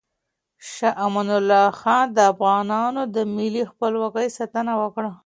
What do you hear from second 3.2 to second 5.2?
ملي خپلواکۍ ساتنه وکړه.